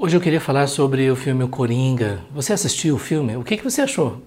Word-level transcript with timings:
Hoje 0.00 0.16
eu 0.16 0.20
queria 0.20 0.40
falar 0.40 0.68
sobre 0.68 1.10
o 1.10 1.16
filme 1.16 1.42
O 1.42 1.48
Coringa. 1.48 2.20
Você 2.32 2.52
assistiu 2.52 2.94
o 2.94 2.98
filme? 3.00 3.36
O 3.36 3.42
que, 3.42 3.56
que 3.56 3.64
você 3.64 3.80
achou? 3.80 4.22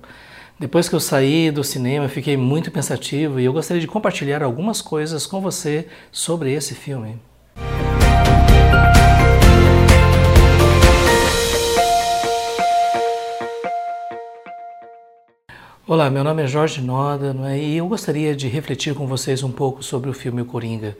Depois 0.59 0.89
que 0.89 0.95
eu 0.95 0.99
saí 0.99 1.49
do 1.49 1.63
cinema, 1.63 2.09
fiquei 2.09 2.35
muito 2.35 2.69
pensativo 2.69 3.39
e 3.39 3.45
eu 3.45 3.53
gostaria 3.53 3.79
de 3.79 3.87
compartilhar 3.87 4.43
algumas 4.43 4.81
coisas 4.81 5.25
com 5.25 5.39
você 5.39 5.87
sobre 6.11 6.51
esse 6.51 6.75
filme. 6.75 7.17
Olá, 15.87 16.09
meu 16.09 16.23
nome 16.23 16.43
é 16.43 16.47
Jorge 16.47 16.81
Noda 16.81 17.33
é? 17.49 17.57
e 17.57 17.77
eu 17.77 17.87
gostaria 17.87 18.35
de 18.35 18.49
refletir 18.49 18.93
com 18.93 19.07
vocês 19.07 19.41
um 19.41 19.51
pouco 19.51 19.81
sobre 19.81 20.09
o 20.09 20.13
filme 20.13 20.41
O 20.41 20.45
Coringa 20.45 20.97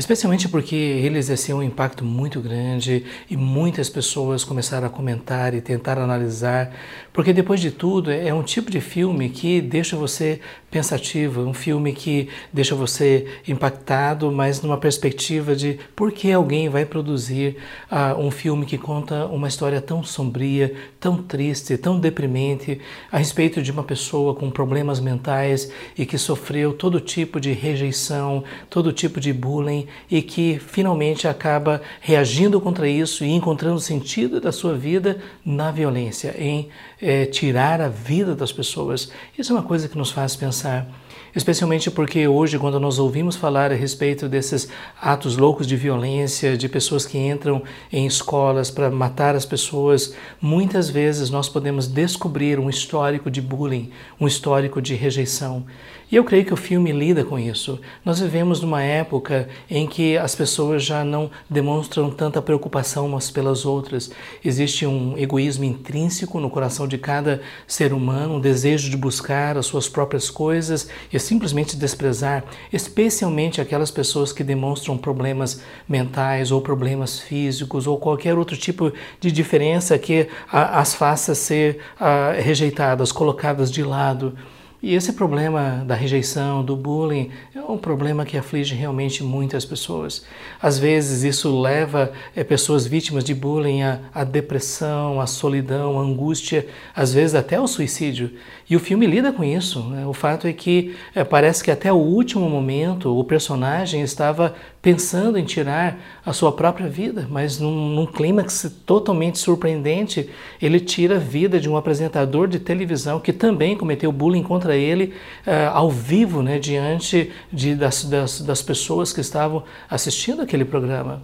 especialmente 0.00 0.48
porque 0.48 0.74
ele 0.74 1.18
exerceu 1.18 1.58
um 1.58 1.62
impacto 1.62 2.06
muito 2.06 2.40
grande 2.40 3.04
e 3.28 3.36
muitas 3.36 3.90
pessoas 3.90 4.42
começaram 4.42 4.86
a 4.86 4.90
comentar 4.90 5.52
e 5.52 5.60
tentar 5.60 5.98
analisar, 5.98 6.74
porque 7.12 7.34
depois 7.34 7.60
de 7.60 7.70
tudo 7.70 8.10
é 8.10 8.32
um 8.32 8.42
tipo 8.42 8.70
de 8.70 8.80
filme 8.80 9.28
que 9.28 9.60
deixa 9.60 9.98
você 9.98 10.40
pensativo, 10.70 11.42
um 11.42 11.52
filme 11.52 11.92
que 11.92 12.30
deixa 12.50 12.74
você 12.74 13.26
impactado, 13.46 14.32
mas 14.32 14.62
numa 14.62 14.78
perspectiva 14.78 15.54
de 15.54 15.78
por 15.94 16.12
que 16.12 16.32
alguém 16.32 16.70
vai 16.70 16.86
produzir 16.86 17.58
uh, 17.90 18.18
um 18.18 18.30
filme 18.30 18.64
que 18.64 18.78
conta 18.78 19.26
uma 19.26 19.48
história 19.48 19.82
tão 19.82 20.02
sombria, 20.02 20.72
tão 20.98 21.22
triste, 21.22 21.76
tão 21.76 22.00
deprimente 22.00 22.80
a 23.12 23.18
respeito 23.18 23.60
de 23.60 23.70
uma 23.70 23.82
pessoa 23.82 24.34
com 24.34 24.50
problemas 24.50 24.98
mentais 24.98 25.70
e 25.98 26.06
que 26.06 26.16
sofreu 26.16 26.72
todo 26.72 27.00
tipo 27.00 27.38
de 27.38 27.52
rejeição, 27.52 28.42
todo 28.70 28.94
tipo 28.94 29.20
de 29.20 29.30
bullying 29.30 29.89
e 30.10 30.22
que 30.22 30.58
finalmente 30.58 31.26
acaba 31.26 31.80
reagindo 32.00 32.60
contra 32.60 32.88
isso 32.88 33.24
e 33.24 33.30
encontrando 33.30 33.80
sentido 33.80 34.40
da 34.40 34.52
sua 34.52 34.74
vida 34.74 35.20
na 35.44 35.70
violência, 35.70 36.34
em 36.38 36.68
é, 37.00 37.26
tirar 37.26 37.80
a 37.80 37.88
vida 37.88 38.34
das 38.34 38.52
pessoas. 38.52 39.10
Isso 39.38 39.52
é 39.52 39.56
uma 39.56 39.62
coisa 39.62 39.88
que 39.88 39.96
nos 39.96 40.10
faz 40.10 40.36
pensar 40.36 40.86
especialmente 41.34 41.90
porque 41.90 42.26
hoje, 42.26 42.58
quando 42.58 42.80
nós 42.80 42.98
ouvimos 42.98 43.36
falar 43.36 43.70
a 43.70 43.74
respeito 43.74 44.28
desses 44.28 44.68
atos 45.00 45.36
loucos 45.36 45.66
de 45.66 45.76
violência, 45.76 46.56
de 46.56 46.68
pessoas 46.68 47.06
que 47.06 47.18
entram 47.18 47.62
em 47.92 48.06
escolas 48.06 48.70
para 48.70 48.90
matar 48.90 49.34
as 49.34 49.44
pessoas, 49.44 50.14
muitas 50.40 50.88
vezes 50.88 51.30
nós 51.30 51.48
podemos 51.48 51.86
descobrir 51.86 52.58
um 52.58 52.68
histórico 52.68 53.30
de 53.30 53.40
bullying, 53.40 53.90
um 54.20 54.26
histórico 54.26 54.80
de 54.80 54.94
rejeição. 54.94 55.64
E 56.10 56.16
eu 56.16 56.24
creio 56.24 56.44
que 56.44 56.52
o 56.52 56.56
filme 56.56 56.90
lida 56.90 57.24
com 57.24 57.38
isso. 57.38 57.78
Nós 58.04 58.18
vivemos 58.18 58.60
numa 58.60 58.82
época 58.82 59.48
em 59.70 59.86
que 59.86 60.18
as 60.18 60.34
pessoas 60.34 60.82
já 60.82 61.04
não 61.04 61.30
demonstram 61.48 62.10
tanta 62.10 62.42
preocupação 62.42 63.06
umas 63.06 63.30
pelas 63.30 63.64
outras. 63.64 64.10
Existe 64.44 64.84
um 64.84 65.16
egoísmo 65.16 65.62
intrínseco 65.62 66.40
no 66.40 66.50
coração 66.50 66.88
de 66.88 66.98
cada 66.98 67.40
ser 67.64 67.92
humano, 67.92 68.34
um 68.34 68.40
desejo 68.40 68.90
de 68.90 68.96
buscar 68.96 69.56
as 69.56 69.66
suas 69.66 69.88
próprias 69.88 70.28
coisas 70.28 70.88
e 71.12 71.16
simplesmente 71.20 71.76
desprezar, 71.76 72.44
especialmente 72.72 73.60
aquelas 73.60 73.90
pessoas 73.90 74.32
que 74.32 74.42
demonstram 74.42 74.98
problemas 74.98 75.62
mentais 75.88 76.50
ou 76.50 76.60
problemas 76.60 77.20
físicos 77.20 77.86
ou 77.86 77.98
qualquer 77.98 78.36
outro 78.36 78.56
tipo 78.56 78.92
de 79.20 79.30
diferença 79.30 79.98
que 79.98 80.28
as 80.50 80.94
faça 80.94 81.34
ser 81.34 81.80
uh, 82.00 82.40
rejeitadas, 82.42 83.12
colocadas 83.12 83.70
de 83.70 83.82
lado. 83.82 84.36
E 84.82 84.94
esse 84.94 85.12
problema 85.12 85.84
da 85.86 85.94
rejeição, 85.94 86.64
do 86.64 86.74
bullying, 86.74 87.30
é 87.54 87.60
um 87.60 87.76
problema 87.76 88.24
que 88.24 88.38
aflige 88.38 88.74
realmente 88.74 89.22
muitas 89.22 89.62
pessoas. 89.62 90.24
Às 90.60 90.78
vezes 90.78 91.22
isso 91.22 91.60
leva 91.60 92.10
é, 92.34 92.42
pessoas 92.42 92.86
vítimas 92.86 93.22
de 93.22 93.34
bullying 93.34 93.82
à, 93.82 94.24
depressão, 94.24 95.20
à 95.20 95.26
solidão, 95.26 95.98
à 95.98 96.02
angústia, 96.02 96.66
às 96.96 97.12
vezes 97.12 97.34
até 97.34 97.56
ao 97.56 97.68
suicídio. 97.68 98.30
E 98.70 98.74
o 98.74 98.80
filme 98.80 99.06
lida 99.06 99.30
com 99.30 99.44
isso. 99.44 99.82
Né? 99.82 100.06
O 100.06 100.14
fato 100.14 100.46
é 100.46 100.52
que 100.52 100.96
é, 101.14 101.24
parece 101.24 101.62
que 101.62 101.70
até 101.70 101.92
o 101.92 101.96
último 101.96 102.48
momento 102.48 103.14
o 103.14 103.22
personagem 103.22 104.00
estava 104.00 104.54
pensando 104.80 105.38
em 105.38 105.44
tirar 105.44 105.98
a 106.24 106.32
sua 106.32 106.52
própria 106.52 106.88
vida, 106.88 107.26
mas 107.28 107.58
num, 107.58 107.94
num 107.94 108.06
clímax 108.06 108.74
totalmente 108.86 109.38
surpreendente, 109.38 110.30
ele 110.60 110.80
tira 110.80 111.16
a 111.16 111.18
vida 111.18 111.60
de 111.60 111.68
um 111.68 111.76
apresentador 111.76 112.48
de 112.48 112.58
televisão 112.58 113.20
que 113.20 113.30
também 113.30 113.76
cometeu 113.76 114.10
bullying 114.10 114.42
contra 114.42 114.69
ele 114.76 115.14
uh, 115.46 115.70
ao 115.72 115.90
vivo, 115.90 116.42
né, 116.42 116.58
diante 116.58 117.30
de, 117.52 117.74
das, 117.74 118.04
das, 118.04 118.40
das 118.40 118.62
pessoas 118.62 119.12
que 119.12 119.20
estavam 119.20 119.64
assistindo 119.88 120.42
aquele 120.42 120.64
programa. 120.64 121.22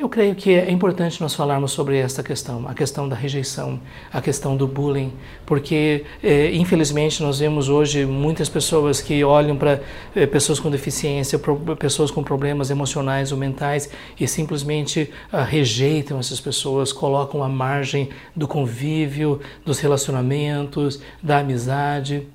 Eu 0.00 0.08
creio 0.08 0.34
que 0.34 0.54
é 0.54 0.70
importante 0.70 1.20
nós 1.20 1.34
falarmos 1.34 1.72
sobre 1.72 1.98
essa 1.98 2.22
questão, 2.22 2.66
a 2.66 2.72
questão 2.72 3.06
da 3.06 3.14
rejeição, 3.14 3.78
a 4.10 4.22
questão 4.22 4.56
do 4.56 4.66
bullying, 4.66 5.12
porque 5.44 6.06
eh, 6.22 6.52
infelizmente 6.54 7.22
nós 7.22 7.40
vemos 7.40 7.68
hoje 7.68 8.06
muitas 8.06 8.48
pessoas 8.48 9.02
que 9.02 9.22
olham 9.22 9.58
para 9.58 9.82
eh, 10.16 10.24
pessoas 10.24 10.58
com 10.58 10.70
deficiência, 10.70 11.38
pro, 11.38 11.54
pessoas 11.76 12.10
com 12.10 12.22
problemas 12.22 12.70
emocionais 12.70 13.30
ou 13.30 13.36
mentais 13.36 13.90
e 14.18 14.26
simplesmente 14.26 15.12
ah, 15.30 15.44
rejeitam 15.44 16.18
essas 16.18 16.40
pessoas, 16.40 16.94
colocam 16.94 17.42
à 17.42 17.48
margem 17.50 18.08
do 18.34 18.48
convívio, 18.48 19.38
dos 19.66 19.80
relacionamentos, 19.80 20.98
da 21.22 21.40
amizade. 21.40 22.26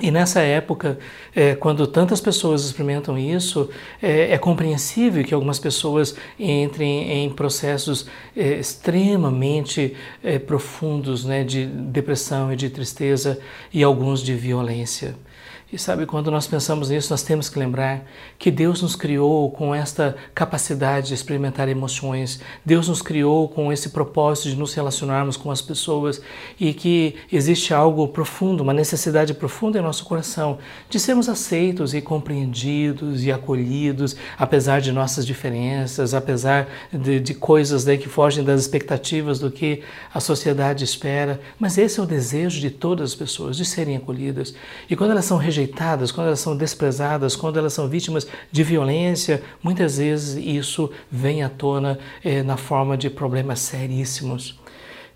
E 0.00 0.10
nessa 0.10 0.40
época, 0.40 0.98
é, 1.34 1.54
quando 1.56 1.86
tantas 1.86 2.20
pessoas 2.20 2.64
experimentam 2.64 3.18
isso, 3.18 3.68
é, 4.00 4.32
é, 4.32 4.38
compreensível 4.38 5.24
que 5.24 5.34
algumas 5.34 5.58
pessoas 5.58 6.14
entrem 6.38 7.10
em 7.10 7.30
processos 7.30 8.06
é, 8.36 8.58
extremamente 8.58 9.96
é, 10.22 10.38
profundos 10.38 11.24
né, 11.24 11.42
de 11.42 11.66
depressão 11.66 12.52
e 12.52 12.56
de 12.56 12.70
tristeza 12.70 13.40
e 13.72 13.82
alguns 13.82 14.22
de 14.22 14.32
violência. 14.32 15.16
E 15.72 15.78
sabe, 15.78 16.04
quando 16.04 16.32
nós 16.32 16.48
pensamos 16.48 16.90
nisso, 16.90 17.12
nós 17.12 17.22
temos 17.22 17.48
que 17.48 17.56
lembrar 17.56 18.02
que 18.36 18.50
Deus 18.50 18.82
nos 18.82 18.96
criou 18.96 19.48
com 19.52 19.72
esta 19.72 20.16
capacidade 20.34 21.08
de 21.08 21.14
experimentar 21.14 21.68
emoções. 21.68 22.40
Deus 22.66 22.88
nos 22.88 23.00
criou 23.00 23.48
com 23.48 23.72
esse 23.72 23.90
propósito 23.90 24.48
de 24.48 24.56
nos 24.56 24.74
relacionarmos 24.74 25.36
com 25.36 25.48
as 25.48 25.62
pessoas 25.62 26.20
e 26.58 26.74
que 26.74 27.14
existe 27.30 27.72
algo 27.72 28.08
profundo, 28.08 28.64
uma 28.64 28.74
necessidade 28.74 29.32
profunda 29.32 29.78
em 29.78 29.82
nosso 29.82 30.04
coração 30.04 30.58
de 30.88 30.98
sermos 30.98 31.28
aceitos 31.28 31.94
e 31.94 32.00
compreendidos 32.00 33.22
e 33.24 33.30
acolhidos, 33.30 34.16
apesar 34.36 34.80
de 34.80 34.90
nossas 34.90 35.24
diferenças, 35.24 36.14
apesar 36.14 36.66
de, 36.92 37.20
de 37.20 37.32
coisas 37.32 37.84
né, 37.84 37.96
que 37.96 38.08
fogem 38.08 38.42
das 38.42 38.60
expectativas 38.60 39.38
do 39.38 39.52
que 39.52 39.82
a 40.12 40.18
sociedade 40.18 40.82
espera. 40.82 41.40
Mas 41.60 41.78
esse 41.78 42.00
é 42.00 42.02
o 42.02 42.06
desejo 42.06 42.58
de 42.58 42.70
todas 42.70 43.10
as 43.10 43.14
pessoas, 43.14 43.56
de 43.56 43.64
serem 43.64 43.94
acolhidas. 43.94 44.52
E 44.88 44.96
quando 44.96 45.12
elas 45.12 45.26
são 45.26 45.36
rejeitadas, 45.36 45.59
rejeitadas, 45.60 46.10
quando 46.10 46.28
elas 46.28 46.40
são 46.40 46.56
desprezadas, 46.56 47.36
quando 47.36 47.58
elas 47.58 47.72
são 47.72 47.88
vítimas 47.88 48.26
de 48.50 48.62
violência, 48.62 49.42
muitas 49.62 49.98
vezes 49.98 50.42
isso 50.44 50.90
vem 51.10 51.42
à 51.42 51.48
tona 51.48 51.98
eh, 52.24 52.42
na 52.42 52.56
forma 52.56 52.96
de 52.96 53.10
problemas 53.10 53.60
seríssimos. 53.60 54.58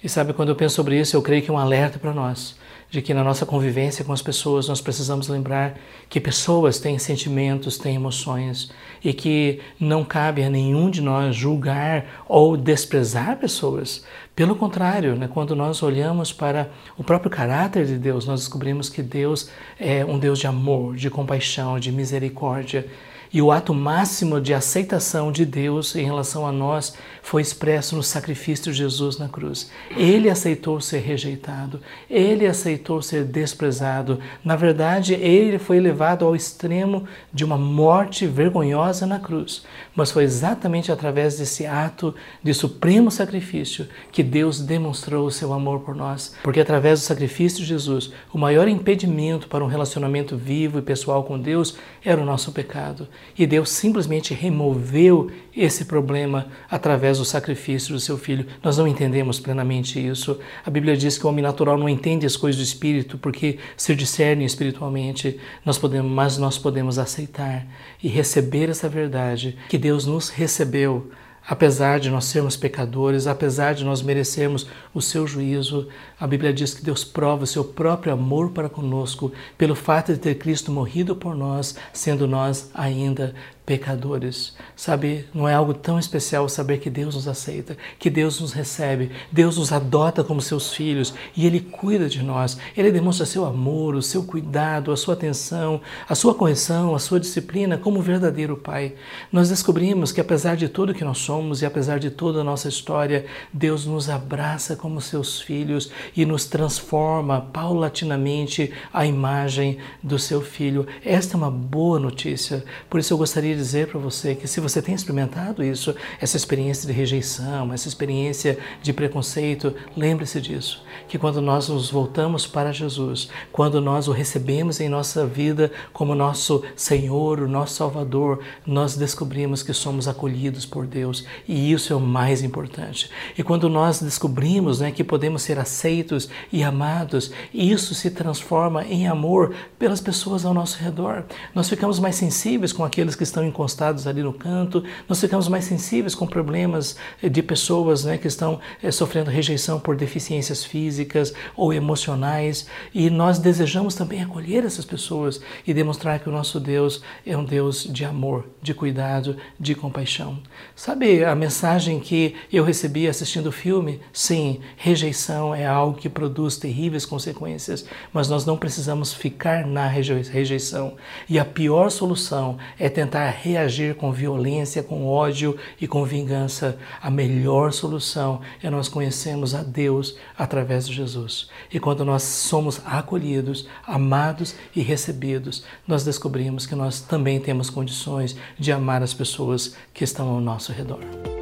E 0.02 0.08
sabe, 0.08 0.32
quando 0.32 0.50
eu 0.50 0.56
penso 0.56 0.74
sobre 0.74 1.00
isso, 1.00 1.16
eu 1.16 1.22
creio 1.22 1.42
que 1.42 1.50
é 1.50 1.54
um 1.54 1.58
alerta 1.58 1.98
para 1.98 2.12
nós 2.12 2.56
de 2.94 3.02
que 3.02 3.12
na 3.12 3.24
nossa 3.24 3.44
convivência 3.44 4.04
com 4.04 4.12
as 4.12 4.22
pessoas 4.22 4.68
nós 4.68 4.80
precisamos 4.80 5.26
lembrar 5.26 5.76
que 6.08 6.20
pessoas 6.20 6.78
têm 6.78 6.96
sentimentos, 6.96 7.76
têm 7.76 7.96
emoções 7.96 8.70
e 9.02 9.12
que 9.12 9.60
não 9.80 10.04
cabe 10.04 10.44
a 10.44 10.48
nenhum 10.48 10.88
de 10.88 11.00
nós 11.00 11.34
julgar 11.34 12.22
ou 12.28 12.56
desprezar 12.56 13.36
pessoas. 13.36 14.06
Pelo 14.36 14.54
contrário, 14.54 15.16
né, 15.16 15.26
quando 15.26 15.56
nós 15.56 15.82
olhamos 15.82 16.32
para 16.32 16.70
o 16.96 17.02
próprio 17.02 17.32
caráter 17.32 17.84
de 17.84 17.98
Deus, 17.98 18.26
nós 18.26 18.42
descobrimos 18.42 18.88
que 18.88 19.02
Deus 19.02 19.50
é 19.76 20.04
um 20.04 20.16
Deus 20.16 20.38
de 20.38 20.46
amor, 20.46 20.94
de 20.94 21.10
compaixão, 21.10 21.80
de 21.80 21.90
misericórdia 21.90 22.86
e 23.34 23.42
o 23.42 23.50
ato 23.50 23.74
máximo 23.74 24.40
de 24.40 24.54
aceitação 24.54 25.32
de 25.32 25.44
Deus 25.44 25.96
em 25.96 26.04
relação 26.04 26.46
a 26.46 26.52
nós 26.52 26.94
foi 27.20 27.42
expresso 27.42 27.96
no 27.96 28.02
sacrifício 28.02 28.70
de 28.70 28.78
Jesus 28.78 29.18
na 29.18 29.28
cruz. 29.28 29.72
Ele 29.96 30.30
aceitou 30.30 30.80
ser 30.80 31.00
rejeitado, 31.00 31.80
ele 32.08 32.46
aceitou 32.46 33.02
ser 33.02 33.24
desprezado. 33.24 34.20
Na 34.44 34.54
verdade, 34.54 35.14
ele 35.14 35.58
foi 35.58 35.80
levado 35.80 36.24
ao 36.24 36.36
extremo 36.36 37.08
de 37.32 37.44
uma 37.44 37.58
morte 37.58 38.24
vergonhosa 38.24 39.04
na 39.04 39.18
cruz. 39.18 39.64
Mas 39.94 40.10
foi 40.10 40.24
exatamente 40.24 40.90
através 40.90 41.38
desse 41.38 41.66
ato 41.66 42.14
de 42.42 42.52
supremo 42.52 43.10
sacrifício 43.10 43.86
que 44.10 44.22
Deus 44.22 44.60
demonstrou 44.60 45.26
o 45.26 45.30
seu 45.30 45.52
amor 45.52 45.80
por 45.80 45.94
nós. 45.94 46.34
Porque 46.42 46.60
através 46.60 47.00
do 47.00 47.04
sacrifício 47.04 47.60
de 47.60 47.66
Jesus, 47.66 48.12
o 48.32 48.38
maior 48.38 48.66
impedimento 48.66 49.48
para 49.48 49.64
um 49.64 49.68
relacionamento 49.68 50.36
vivo 50.36 50.78
e 50.78 50.82
pessoal 50.82 51.24
com 51.24 51.38
Deus 51.38 51.76
era 52.04 52.20
o 52.20 52.24
nosso 52.24 52.52
pecado. 52.52 53.08
E 53.38 53.46
Deus 53.46 53.70
simplesmente 53.70 54.34
removeu 54.34 55.30
esse 55.56 55.84
problema 55.84 56.48
através 56.68 57.18
do 57.18 57.24
sacrifício 57.24 57.94
do 57.94 58.00
seu 58.00 58.18
filho. 58.18 58.46
Nós 58.62 58.76
não 58.76 58.88
entendemos 58.88 59.38
plenamente 59.38 60.04
isso. 60.04 60.38
A 60.64 60.70
Bíblia 60.70 60.96
diz 60.96 61.16
que 61.16 61.26
o 61.26 61.28
homem 61.28 61.42
natural 61.42 61.78
não 61.78 61.88
entende 61.88 62.26
as 62.26 62.36
coisas 62.36 62.60
do 62.60 62.64
espírito 62.64 63.16
porque 63.18 63.58
se 63.76 63.94
discerne 63.94 64.44
espiritualmente, 64.44 65.38
nós 65.64 65.78
podemos, 65.78 66.10
mas 66.10 66.38
nós 66.38 66.58
podemos 66.58 66.98
aceitar 66.98 67.66
e 68.02 68.08
receber 68.08 68.68
essa 68.68 68.88
verdade 68.88 69.56
que 69.68 69.78
Deus 69.84 70.06
nos 70.06 70.30
recebeu 70.30 71.10
Apesar 71.46 72.00
de 72.00 72.08
nós 72.08 72.24
sermos 72.24 72.56
pecadores, 72.56 73.26
apesar 73.26 73.74
de 73.74 73.84
nós 73.84 74.00
merecermos 74.00 74.66
o 74.94 75.02
seu 75.02 75.26
juízo, 75.26 75.88
a 76.18 76.26
Bíblia 76.26 76.54
diz 76.54 76.72
que 76.72 76.82
Deus 76.82 77.04
prova 77.04 77.44
o 77.44 77.46
seu 77.46 77.62
próprio 77.62 78.14
amor 78.14 78.52
para 78.52 78.68
conosco 78.68 79.30
pelo 79.58 79.74
fato 79.74 80.14
de 80.14 80.18
ter 80.18 80.36
Cristo 80.36 80.72
morrido 80.72 81.14
por 81.14 81.34
nós, 81.34 81.76
sendo 81.92 82.26
nós 82.26 82.70
ainda 82.72 83.34
pecadores. 83.66 84.54
Sabe, 84.76 85.26
não 85.34 85.48
é 85.48 85.54
algo 85.54 85.72
tão 85.72 85.98
especial 85.98 86.48
saber 86.48 86.78
que 86.78 86.90
Deus 86.90 87.14
nos 87.14 87.28
aceita, 87.28 87.76
que 87.98 88.10
Deus 88.10 88.40
nos 88.40 88.52
recebe, 88.52 89.10
Deus 89.32 89.56
nos 89.56 89.72
adota 89.72 90.22
como 90.22 90.40
seus 90.40 90.72
filhos 90.72 91.14
e 91.36 91.46
Ele 91.46 91.60
cuida 91.60 92.08
de 92.08 92.22
nós. 92.22 92.58
Ele 92.76 92.92
demonstra 92.92 93.24
seu 93.24 93.44
amor, 93.44 93.94
o 93.94 94.02
seu 94.02 94.24
cuidado, 94.24 94.92
a 94.92 94.96
sua 94.96 95.14
atenção, 95.14 95.80
a 96.08 96.14
sua 96.14 96.34
correção, 96.34 96.94
a 96.94 96.98
sua 96.98 97.20
disciplina 97.20 97.78
como 97.78 98.02
verdadeiro 98.02 98.56
Pai. 98.56 98.94
Nós 99.32 99.48
descobrimos 99.48 100.12
que 100.12 100.20
apesar 100.20 100.56
de 100.56 100.68
tudo 100.68 100.94
que 100.94 101.04
nós 101.04 101.18
somos 101.18 101.33
e 101.62 101.66
apesar 101.66 101.98
de 101.98 102.10
toda 102.10 102.40
a 102.40 102.44
nossa 102.44 102.68
história, 102.68 103.24
Deus 103.52 103.86
nos 103.86 104.10
abraça 104.10 104.76
como 104.76 105.00
seus 105.00 105.40
filhos 105.40 105.90
e 106.14 106.26
nos 106.26 106.44
transforma 106.44 107.40
paulatinamente 107.40 108.72
à 108.92 109.06
imagem 109.06 109.78
do 110.02 110.18
seu 110.18 110.40
Filho. 110.40 110.86
Esta 111.04 111.34
é 111.34 111.38
uma 111.38 111.50
boa 111.50 111.98
notícia. 111.98 112.64
Por 112.90 113.00
isso 113.00 113.12
eu 113.12 113.18
gostaria 113.18 113.54
queria 113.54 113.56
dizer 113.56 113.88
para 113.88 114.00
você 114.00 114.34
que 114.34 114.48
se 114.48 114.60
você 114.60 114.82
tem 114.82 114.94
experimentado 114.94 115.62
isso, 115.62 115.94
essa 116.20 116.36
experiência 116.36 116.86
de 116.86 116.92
rejeição, 116.92 117.72
essa 117.72 117.88
experiência 117.88 118.58
de 118.82 118.92
preconceito, 118.92 119.74
lembre-se 119.96 120.40
disso, 120.40 120.82
que 121.06 121.18
quando 121.18 121.40
nós 121.40 121.68
nos 121.68 121.90
voltamos 121.90 122.46
para 122.46 122.72
Jesus, 122.72 123.28
quando 123.52 123.80
nós 123.80 124.08
o 124.08 124.12
recebemos 124.12 124.80
em 124.80 124.88
nossa 124.88 125.26
vida 125.26 125.70
como 125.92 126.14
nosso 126.14 126.64
Senhor, 126.74 127.40
o 127.40 127.48
nosso 127.48 127.74
Salvador, 127.74 128.40
nós 128.66 128.96
descobrimos 128.96 129.62
que 129.62 129.72
somos 129.72 130.08
acolhidos 130.08 130.66
por 130.66 130.86
Deus 130.86 131.23
e 131.46 131.72
isso 131.72 131.92
é 131.92 131.96
o 131.96 132.00
mais 132.00 132.42
importante. 132.42 133.10
E 133.36 133.42
quando 133.42 133.68
nós 133.68 134.00
descobrimos 134.00 134.80
né, 134.80 134.90
que 134.90 135.04
podemos 135.04 135.42
ser 135.42 135.58
aceitos 135.58 136.28
e 136.52 136.62
amados, 136.62 137.32
isso 137.52 137.94
se 137.94 138.10
transforma 138.10 138.84
em 138.84 139.06
amor 139.06 139.54
pelas 139.78 140.00
pessoas 140.00 140.44
ao 140.44 140.54
nosso 140.54 140.78
redor. 140.78 141.24
Nós 141.54 141.68
ficamos 141.68 141.98
mais 141.98 142.16
sensíveis 142.16 142.72
com 142.72 142.84
aqueles 142.84 143.14
que 143.14 143.22
estão 143.22 143.44
encostados 143.44 144.06
ali 144.06 144.22
no 144.22 144.32
canto, 144.32 144.82
nós 145.08 145.20
ficamos 145.20 145.48
mais 145.48 145.64
sensíveis 145.64 146.14
com 146.14 146.26
problemas 146.26 146.96
eh, 147.22 147.28
de 147.28 147.42
pessoas 147.42 148.04
né, 148.04 148.18
que 148.18 148.28
estão 148.28 148.60
é, 148.82 148.90
sofrendo 148.90 149.30
rejeição 149.30 149.78
por 149.80 149.96
deficiências 149.96 150.64
físicas 150.64 151.32
ou 151.56 151.72
emocionais 151.72 152.66
e 152.94 153.10
nós 153.10 153.38
desejamos 153.38 153.94
também 153.94 154.22
acolher 154.22 154.64
essas 154.64 154.84
pessoas 154.84 155.40
e 155.66 155.74
demonstrar 155.74 156.18
que 156.20 156.28
o 156.28 156.32
nosso 156.32 156.58
Deus 156.60 157.02
é 157.26 157.36
um 157.36 157.44
Deus 157.44 157.84
de 157.84 158.04
amor, 158.04 158.48
de 158.62 158.74
cuidado, 158.74 159.36
de 159.58 159.74
compaixão. 159.74 160.38
Sabe 160.74 161.13
a 161.22 161.34
mensagem 161.34 162.00
que 162.00 162.34
eu 162.52 162.64
recebi 162.64 163.06
assistindo 163.06 163.48
o 163.48 163.52
filme? 163.52 164.00
Sim, 164.12 164.60
rejeição 164.76 165.54
é 165.54 165.66
algo 165.66 165.98
que 165.98 166.08
produz 166.08 166.56
terríveis 166.56 167.04
consequências, 167.04 167.84
mas 168.12 168.28
nós 168.28 168.46
não 168.46 168.56
precisamos 168.56 169.12
ficar 169.12 169.66
na 169.66 169.86
rejeição. 169.86 170.94
E 171.28 171.38
a 171.38 171.44
pior 171.44 171.90
solução 171.90 172.56
é 172.78 172.88
tentar 172.88 173.28
reagir 173.28 173.94
com 173.94 174.10
violência, 174.10 174.82
com 174.82 175.06
ódio 175.06 175.56
e 175.80 175.86
com 175.86 176.04
vingança. 176.04 176.78
A 177.02 177.10
melhor 177.10 177.72
solução 177.72 178.40
é 178.62 178.70
nós 178.70 178.88
conhecermos 178.88 179.54
a 179.54 179.62
Deus 179.62 180.16
através 180.36 180.88
de 180.88 180.94
Jesus. 180.94 181.48
E 181.72 181.78
quando 181.78 182.04
nós 182.04 182.22
somos 182.22 182.80
acolhidos, 182.86 183.68
amados 183.86 184.54
e 184.74 184.80
recebidos, 184.80 185.64
nós 185.86 186.04
descobrimos 186.04 186.66
que 186.66 186.74
nós 186.74 187.00
também 187.00 187.38
temos 187.38 187.68
condições 187.68 188.36
de 188.58 188.72
amar 188.72 189.02
as 189.02 189.12
pessoas 189.12 189.76
que 189.92 190.04
estão 190.04 190.28
ao 190.28 190.40
nosso 190.40 190.72
redor. 190.72 191.03
Bye. 191.12 191.33